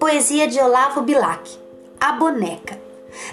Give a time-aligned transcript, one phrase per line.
[0.00, 1.58] Poesia de Olavo Bilac.
[2.00, 2.80] A boneca.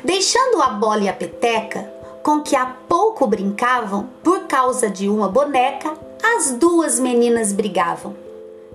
[0.04, 1.90] Deixando a bola e a peteca,
[2.22, 5.94] com que há pouco brincavam, por causa de uma boneca,
[6.36, 8.14] as duas meninas brigavam.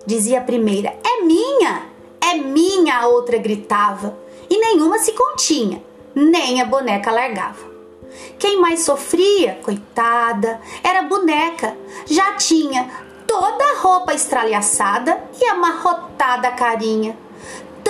[0.06, 1.82] Dizia a primeira: É minha!
[2.18, 2.96] É minha!
[2.96, 4.16] A outra gritava.
[4.48, 5.82] E nenhuma se continha,
[6.14, 7.70] nem a boneca largava.
[8.38, 11.76] Quem mais sofria, coitada, era a boneca.
[12.06, 12.88] Já tinha
[13.26, 17.14] toda a roupa estralhaçada e amarrotada a carinha.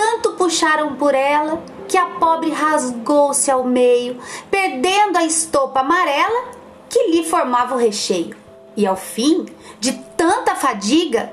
[0.03, 4.19] Tanto puxaram por ela que a pobre rasgou-se ao meio,
[4.51, 6.51] perdendo a estopa amarela
[6.89, 8.35] que lhe formava o recheio.
[8.75, 9.45] E ao fim
[9.79, 11.31] de tanta fadiga,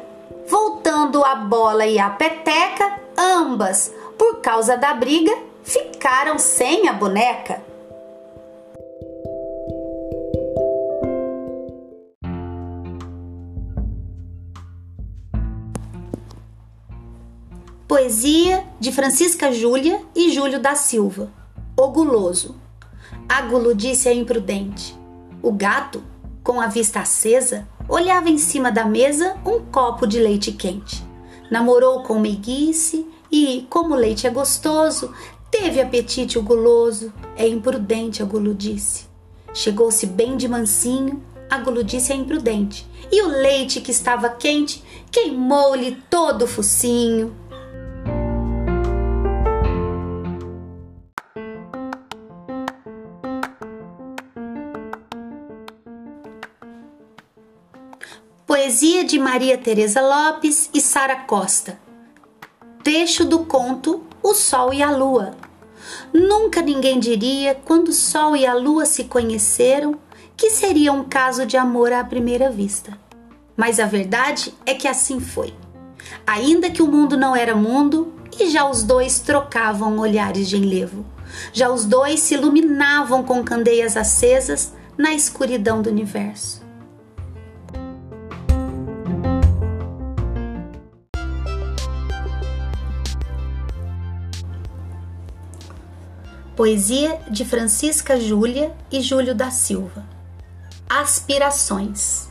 [0.49, 7.70] voltando a bola e a peteca, ambas, por causa da briga, ficaram sem a boneca.
[18.01, 21.31] Poesia de Francisca Júlia e Júlio da Silva.
[21.77, 22.57] O guloso.
[23.29, 23.43] A
[24.09, 24.99] é imprudente.
[25.43, 26.03] O gato,
[26.43, 31.05] com a vista acesa, olhava em cima da mesa um copo de leite quente.
[31.51, 35.13] Namorou com meiguice e, como o leite é gostoso,
[35.51, 37.13] teve apetite o guloso.
[37.37, 39.05] É imprudente a guludice.
[39.53, 42.89] Chegou-se bem de mansinho, a guludice é imprudente.
[43.13, 47.37] E o leite que estava quente queimou-lhe todo o focinho.
[58.71, 61.77] Poesia de Maria Teresa Lopes e Sara Costa.
[62.85, 65.33] Trecho do conto O Sol e a Lua.
[66.15, 69.97] Nunca ninguém diria, quando o Sol e a Lua se conheceram,
[70.37, 72.97] que seria um caso de amor à primeira vista.
[73.57, 75.53] Mas a verdade é que assim foi.
[76.25, 81.05] Ainda que o mundo não era mundo, e já os dois trocavam olhares de enlevo.
[81.53, 86.70] Já os dois se iluminavam com candeias acesas na escuridão do universo.
[96.61, 100.05] Poesia de Francisca Júlia e Júlio da Silva.
[100.87, 102.29] Aspirações.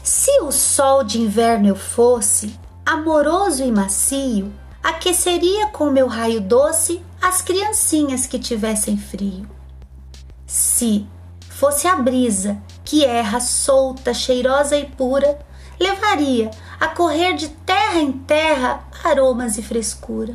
[0.00, 7.02] Se o sol de inverno eu fosse, amoroso e macio, aqueceria com meu raio doce
[7.20, 9.44] as criancinhas que tivessem frio.
[10.46, 11.04] Se
[11.48, 15.36] fosse a brisa que erra solta, cheirosa e pura,
[15.80, 16.48] levaria
[16.78, 20.32] a correr de terra em terra aromas e frescura.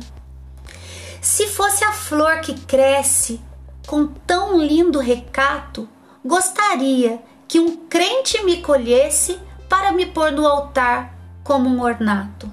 [1.22, 3.40] Se fosse a flor que cresce
[3.86, 5.88] com tão lindo recato,
[6.24, 9.38] gostaria que um crente me colhesse
[9.68, 12.50] para me pôr no altar como um ornato.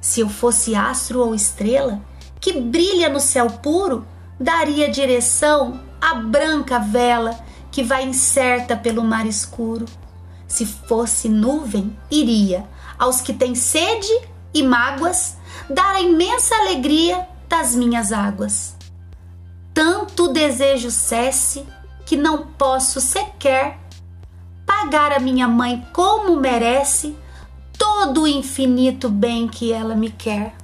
[0.00, 2.02] Se eu fosse astro ou estrela
[2.40, 4.04] que brilha no céu puro,
[4.40, 7.38] daria direção à branca vela
[7.70, 9.86] que vai incerta pelo mar escuro.
[10.48, 12.66] Se fosse nuvem, iria
[12.98, 14.10] aos que têm sede
[14.52, 15.36] e mágoas
[15.68, 18.76] dar a imensa alegria das minhas águas.
[19.74, 21.66] Tanto desejo cesse
[22.06, 23.76] que não posso sequer
[24.64, 27.14] pagar a minha mãe como merece
[27.76, 30.54] todo o infinito bem que ela me quer.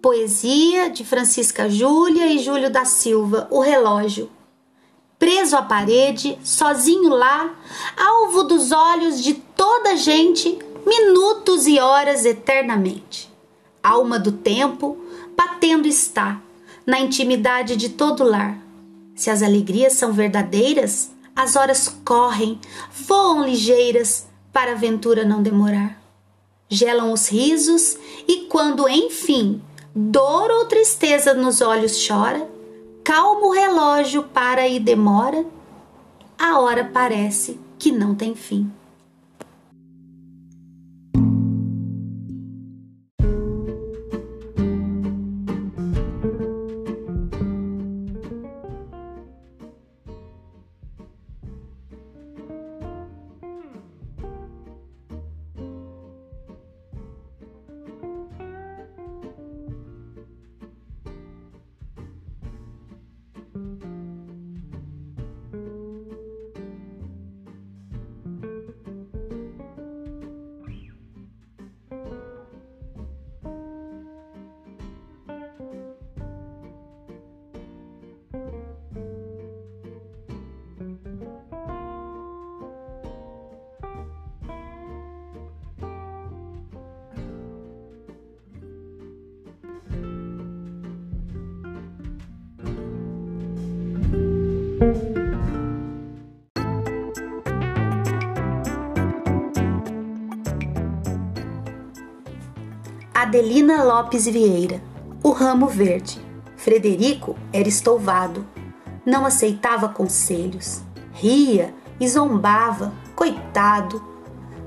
[0.00, 4.30] Poesia de Francisca Júlia e Júlio da Silva, O Relógio
[5.40, 7.54] preso à parede, sozinho lá,
[7.96, 13.32] alvo dos olhos de toda gente, minutos e horas eternamente.
[13.82, 14.98] Alma do tempo,
[15.34, 16.38] batendo está,
[16.86, 18.58] na intimidade de todo lar.
[19.14, 22.60] Se as alegrias são verdadeiras, as horas correm,
[22.92, 26.02] voam ligeiras, para a aventura não demorar.
[26.68, 27.96] Gelam os risos,
[28.28, 29.62] e quando, enfim,
[29.94, 32.46] dor ou tristeza nos olhos chora,
[33.10, 35.44] calmo relógio para e demora,
[36.38, 38.70] a hora parece que não tem fim.
[103.30, 104.82] Adelina Lopes Vieira,
[105.22, 106.20] o ramo verde.
[106.56, 108.44] Frederico era estouvado,
[109.06, 110.82] não aceitava conselhos,
[111.12, 114.02] ria e zombava, coitado,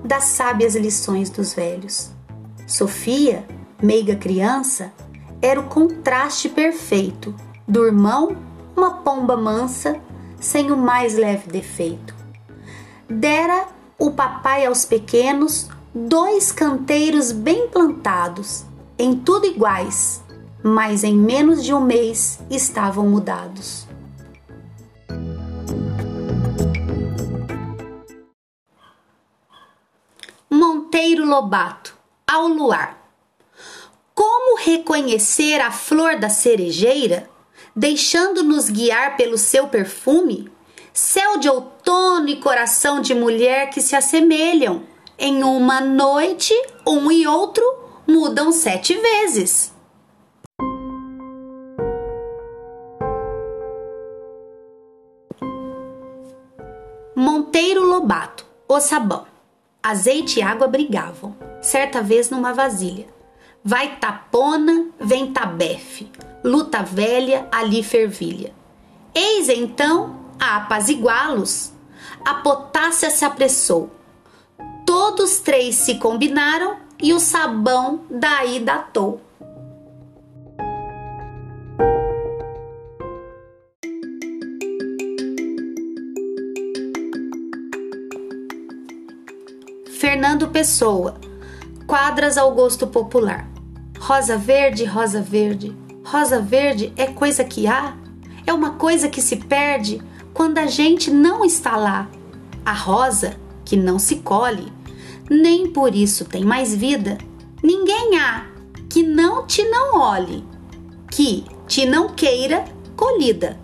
[0.02, 2.12] das sábias lições dos velhos.
[2.66, 3.46] Sofia,
[3.82, 4.94] meiga criança,
[5.42, 7.36] era o contraste perfeito
[7.68, 8.38] do irmão,
[8.78, 10.00] uma pomba mansa,
[10.40, 12.16] sem o mais leve defeito.
[13.10, 13.68] Dera
[14.00, 18.66] o papai aos pequenos dois canteiros bem plantados,
[18.98, 20.24] em tudo iguais,
[20.64, 23.86] mas em menos de um mês estavam mudados.
[30.50, 32.98] Monteiro Lobato, ao luar.
[34.16, 37.30] Como reconhecer a flor da cerejeira,
[37.76, 40.52] deixando-nos guiar pelo seu perfume?
[40.94, 44.93] Céu de outono e coração de mulher que se assemelham.
[45.18, 46.54] Em uma noite,
[46.88, 47.64] um e outro
[48.08, 49.72] mudam sete vezes.
[57.16, 59.28] Monteiro Lobato, o sabão.
[59.84, 63.06] Azeite e água brigavam, certa vez numa vasilha.
[63.64, 66.12] Vai tapona, vem tabefe,
[66.44, 68.52] luta velha, ali fervilha.
[69.14, 71.72] Eis então a apaziguá-los.
[72.26, 73.92] A potácia se apressou.
[74.96, 79.20] Todos três se combinaram e o sabão daí datou.
[90.00, 91.16] Fernando Pessoa.
[91.88, 93.50] Quadras ao gosto popular.
[93.98, 95.76] Rosa verde, rosa verde.
[96.06, 97.98] Rosa verde é coisa que há?
[98.46, 100.00] É uma coisa que se perde
[100.36, 102.08] quando a gente não está lá.
[102.64, 104.72] A rosa que não se colhe,
[105.30, 107.18] nem por isso tem mais vida.
[107.64, 108.48] Ninguém há
[108.90, 110.44] que não te não olhe,
[111.12, 112.66] que te não queira
[112.96, 113.60] colhida.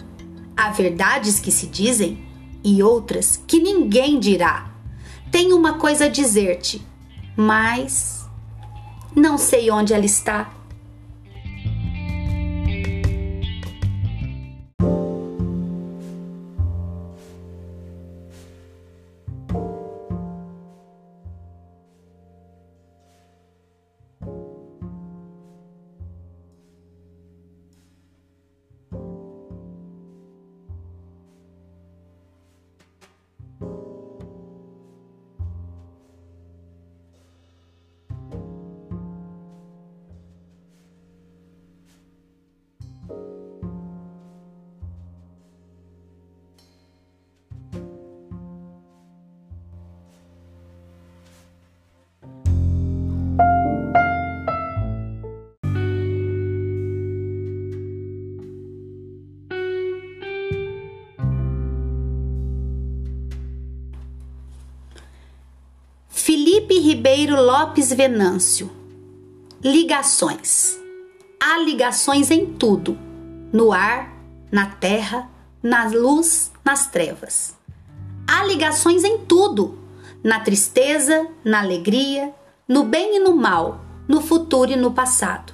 [0.55, 2.23] Há verdades que se dizem
[2.63, 4.69] e outras que ninguém dirá
[5.31, 6.81] tenho uma coisa a dizer-te,
[7.37, 8.27] mas
[9.15, 10.51] não sei onde ela está.
[66.69, 68.69] Felipe Ribeiro Lopes Venâncio.
[69.63, 70.79] Ligações.
[71.41, 72.95] Há ligações em tudo:
[73.51, 74.13] no ar,
[74.51, 75.27] na terra,
[75.63, 77.55] na luz, nas trevas.
[78.27, 79.79] Há ligações em tudo:
[80.23, 82.31] na tristeza, na alegria,
[82.67, 85.53] no bem e no mal, no futuro e no passado.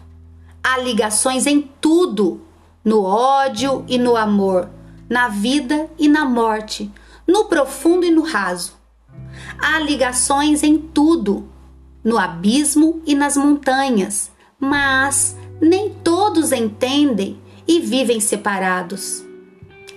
[0.61, 2.41] Há ligações em tudo:
[2.83, 4.69] no ódio e no amor,
[5.09, 6.91] na vida e na morte,
[7.25, 8.84] no profundo e no raso
[9.57, 11.47] Há ligações em tudo,
[12.03, 19.23] no abismo e nas montanhas, mas nem todos entendem e vivem separados.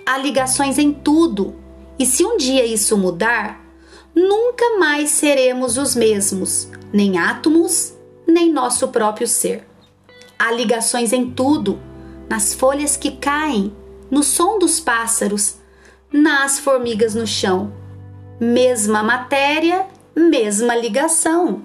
[0.05, 1.55] Há ligações em tudo,
[1.97, 3.63] e se um dia isso mudar,
[4.15, 7.93] nunca mais seremos os mesmos, nem átomos,
[8.27, 9.67] nem nosso próprio ser.
[10.37, 11.79] Há ligações em tudo,
[12.29, 13.75] nas folhas que caem,
[14.09, 15.57] no som dos pássaros,
[16.11, 17.71] nas formigas no chão,
[18.39, 21.61] Mesma matéria, mesma ligação.